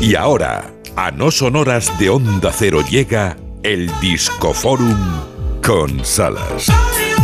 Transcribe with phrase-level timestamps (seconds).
[0.00, 4.96] Y ahora, a no sonoras de Onda Cero llega el Discoforum
[5.64, 6.70] con Salas.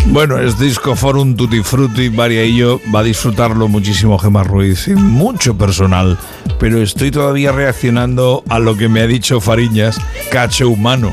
[0.06, 4.88] Bueno, es Disco Forum Tutti Frutti, María y yo va a disfrutarlo muchísimo Gemma Ruiz
[4.88, 6.19] y mucho personal,
[6.58, 10.00] pero estoy todavía reaccionando a lo que me ha dicho Fariñas,
[10.30, 11.12] cacho humano.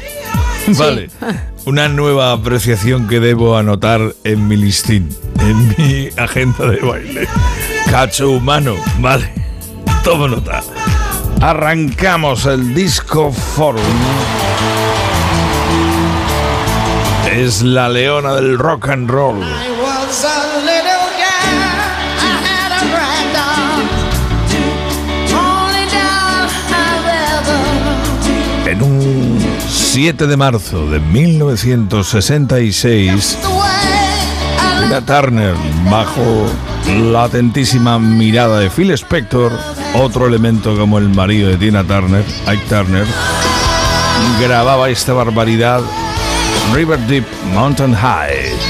[0.77, 1.09] Vale,
[1.65, 7.27] una nueva apreciación que debo anotar en mi listín, en mi agenda de baile.
[7.89, 9.31] Cacho humano, vale,
[10.03, 10.63] tomo nota.
[11.41, 13.81] Arrancamos el Disco Forum.
[17.33, 19.41] Es la leona del rock and roll.
[28.65, 33.37] En un 7 de marzo de 1966,
[34.81, 35.55] Tina Turner,
[35.89, 36.47] bajo
[37.11, 39.53] la atentísima mirada de Phil Spector,
[39.95, 43.05] otro elemento como el marido de Tina Turner, Ike Turner,
[44.39, 45.81] grababa esta barbaridad
[46.73, 48.68] River Deep Mountain High.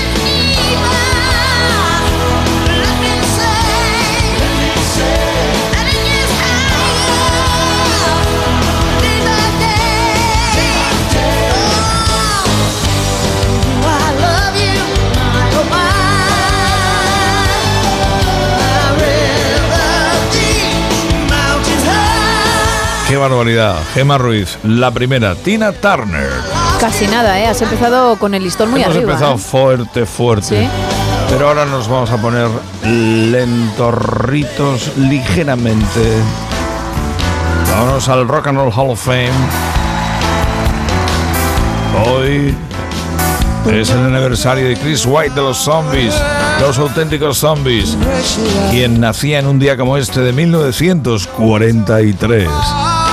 [23.19, 23.75] Barbaridad.
[23.93, 25.35] Gemma Ruiz, la primera.
[25.35, 26.29] Tina Turner.
[26.79, 27.47] Casi nada, ¿eh?
[27.47, 29.11] Has empezado con el listón muy Hemos arriba.
[29.13, 29.39] empezado ¿eh?
[29.39, 30.63] fuerte, fuerte.
[30.63, 30.69] Sí.
[31.29, 32.47] Pero ahora nos vamos a poner
[32.83, 36.15] lentorritos ligeramente.
[37.71, 39.29] Vámonos al Rock and Roll Hall of Fame.
[42.07, 42.55] Hoy
[43.69, 46.15] es el aniversario de Chris White de los Zombies,
[46.61, 47.95] los auténticos Zombies,
[48.71, 52.47] quien nacía en un día como este de 1943.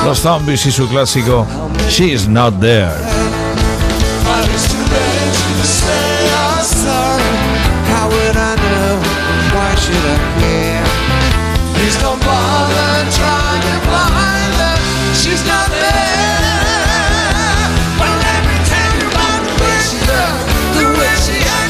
[0.06, 1.44] Los Zombies y su clásico
[1.90, 2.92] She's Not There.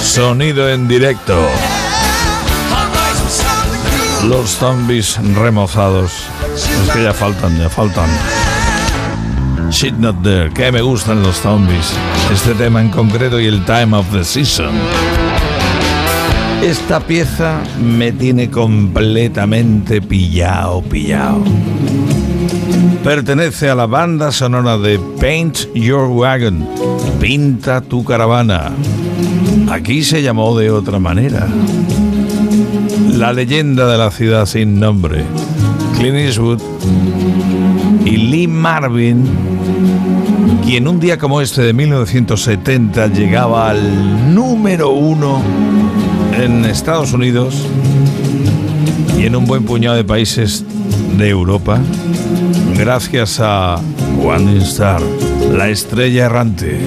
[0.03, 1.41] Sonido en directo.
[4.25, 6.36] Los zombies remozados.
[6.57, 8.09] Es que ya faltan, ya faltan.
[9.71, 10.51] Shit Not There.
[10.53, 11.93] Que me gustan los zombies.
[12.33, 14.75] Este tema en concreto y el Time of the Season.
[16.63, 21.45] Esta pieza me tiene completamente pillado, pillado.
[23.05, 26.67] Pertenece a la banda sonora de Paint Your Wagon.
[27.21, 28.73] Pinta tu caravana.
[29.71, 31.47] Aquí se llamó de otra manera.
[33.13, 35.25] La leyenda de la ciudad sin nombre.
[35.99, 36.61] Clint Eastwood
[38.05, 39.25] y Lee Marvin,
[40.65, 45.41] quien un día como este de 1970 llegaba al número uno
[46.39, 47.67] en Estados Unidos
[49.19, 50.65] y en un buen puñado de países
[51.17, 51.81] de Europa,
[52.77, 53.81] gracias a
[54.23, 55.01] One Star,
[55.53, 56.79] la estrella errante.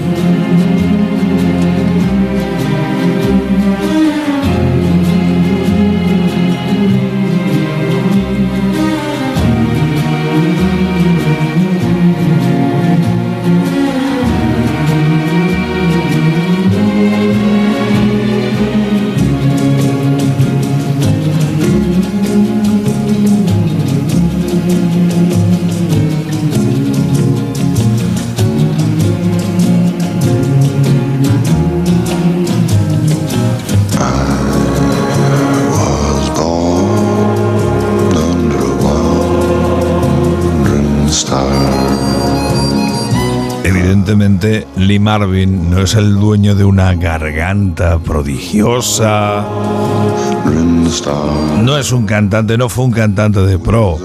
[44.09, 49.45] Evidentemente, Lee Marvin no es el dueño de una garganta prodigiosa,
[51.61, 53.99] no es un cantante, no fue un cantante de pro,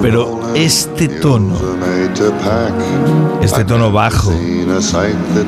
[0.00, 1.56] pero este tono,
[3.42, 4.32] este tono bajo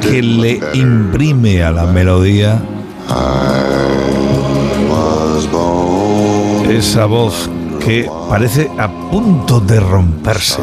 [0.00, 2.60] que le imprime a la melodía
[6.69, 10.60] esa voz que parece a punto de romperse.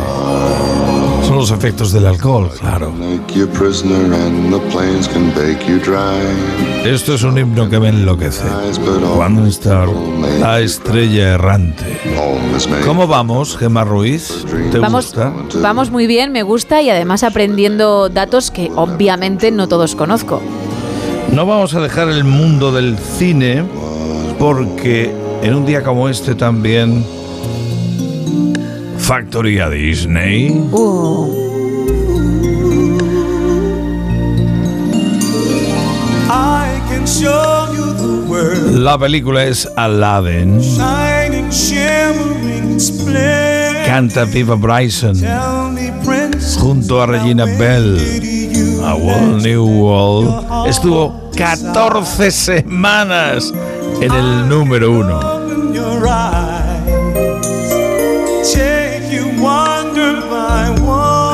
[1.28, 2.92] Son los efectos del alcohol, claro.
[6.86, 8.44] Esto es un himno que me enloquece.
[9.18, 9.88] One Star,
[10.40, 12.00] la estrella errante.
[12.86, 14.46] ¿Cómo vamos, Gemma Ruiz?
[14.72, 15.34] ¿Te Vamos, gusta?
[15.62, 20.42] vamos muy bien, me gusta y además aprendiendo datos que obviamente no todos conozco.
[21.32, 23.64] No vamos a dejar el mundo del cine
[24.38, 27.06] porque en un día como este también
[29.04, 30.50] Factory a Disney.
[30.72, 31.28] Uh,
[38.72, 40.60] La película es Aladdin.
[43.86, 45.16] Canta Viva Bryson
[46.60, 47.98] junto a Regina Bell.
[48.86, 50.68] A World New World.
[50.68, 53.54] Estuvo 14 semanas
[54.02, 55.43] en el número uno.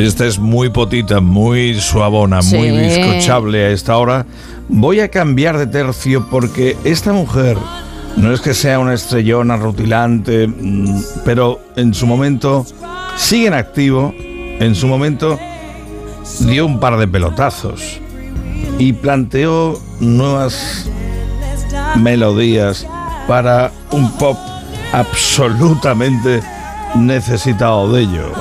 [0.00, 4.24] Esta es muy potita, muy suavona, muy bizcochable a esta hora.
[4.66, 7.58] Voy a cambiar de tercio porque esta mujer
[8.16, 12.64] no es que sea una estrellona rutilante, mm, pero en su momento
[13.18, 14.14] sigue en activo.
[14.16, 15.38] En su momento
[16.46, 18.00] dio un par de pelotazos
[18.78, 20.88] y planteó nuevas
[21.96, 22.86] melodías
[23.28, 24.38] para un pop
[24.94, 26.40] absolutamente
[26.94, 28.32] necesitado de ello.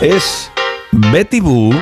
[0.00, 0.50] Es
[0.96, 1.72] Betty Boo,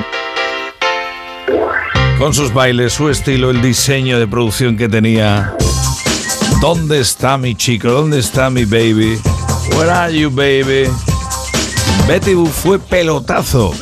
[2.17, 5.55] con sus bailes, su estilo, el diseño de producción que tenía.
[6.59, 7.89] ¿Dónde está mi chico?
[7.89, 9.19] ¿Dónde está mi baby?
[9.77, 10.89] Where are you, baby?
[12.07, 13.73] Betty Boo fue pelotazo.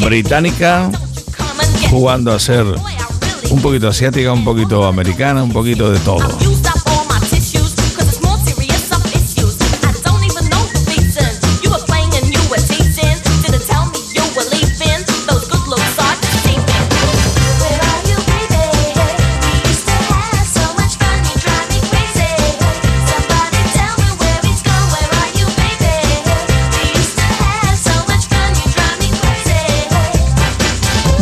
[0.00, 0.90] Británica,
[1.90, 2.64] jugando a ser
[3.50, 6.26] un poquito asiática, un poquito americana, un poquito de todo.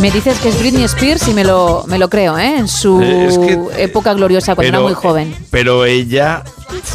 [0.07, 2.55] Me dices que es Britney Spears y me lo, me lo creo, ¿eh?
[2.59, 5.35] En su Eh, es que- época gloriosa, cuando era muy joven.
[5.51, 6.43] Pero ella,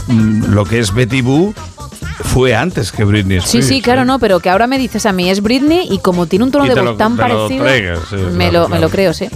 [0.06, 1.52] mm, lo que es Betty Boo,
[2.24, 3.66] fue antes que Britney Sí, Spears.
[3.66, 4.04] sí, claro, ¿eh?
[4.06, 6.64] no, pero que ahora me dices a mí es Britney y como tiene un tono
[6.64, 8.80] de voz lo- tan te lo parecido, traigas, sí, me, claro, lo, me claro.
[8.82, 9.26] lo creo, sí.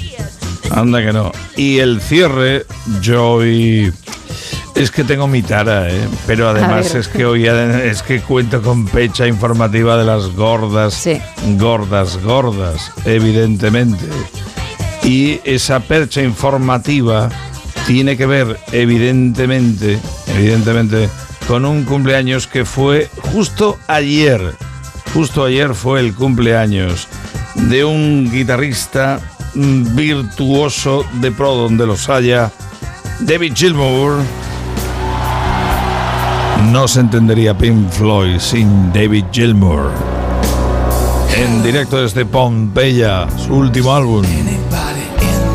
[0.71, 1.31] Anda que no.
[1.57, 2.65] Y el cierre,
[3.21, 3.93] hoy...
[4.77, 6.07] Es que tengo mi tara, ¿eh?
[6.27, 11.19] Pero además es que hoy es que cuento con pecha informativa de las gordas, Sí.
[11.57, 14.05] gordas, gordas, evidentemente.
[15.03, 17.31] Y esa percha informativa
[17.87, 19.99] tiene que ver, evidentemente,
[20.37, 21.09] evidentemente,
[21.49, 24.55] con un cumpleaños que fue justo ayer.
[25.15, 27.09] Justo ayer fue el cumpleaños
[27.55, 29.21] de un guitarrista
[29.55, 32.51] mm, virtuoso de pro donde los haya,
[33.21, 34.19] David Gilmour.
[36.73, 39.91] No se entendería Pink Floyd sin David Gilmour.
[41.37, 44.25] En directo desde Pompeya, su último álbum,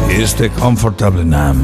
[0.10, 1.58] este Comfortable Nam.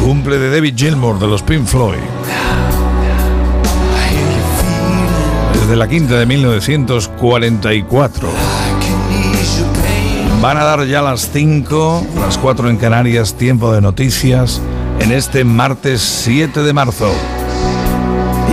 [0.00, 1.98] Cumple de David Gilmour de los Pink Floyd.
[5.54, 8.28] Desde la quinta de 1944.
[10.42, 14.60] Van a dar ya las 5, las 4 en Canarias, tiempo de noticias,
[14.98, 17.12] en este martes 7 de marzo.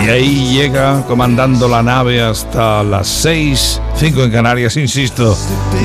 [0.05, 5.36] Y ahí llega comandando la nave hasta las 6, 5 en Canarias, insisto,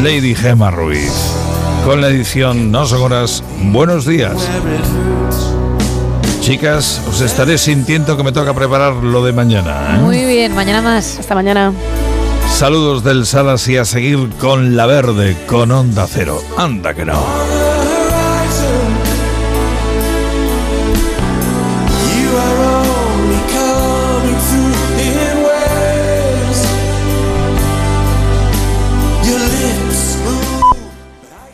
[0.02, 1.10] Lady Gemma Ruiz.
[1.86, 3.42] Con la edición No son horas,
[3.72, 4.36] buenos días.
[6.42, 9.96] Chicas, os estaré sintiendo que me toca preparar lo de mañana.
[9.96, 10.00] ¿eh?
[10.02, 11.18] Muy bien, mañana más.
[11.18, 11.72] Hasta mañana.
[12.48, 16.40] Saludos del Salas y a seguir con La Verde, con Onda Cero.
[16.56, 17.53] Anda que no.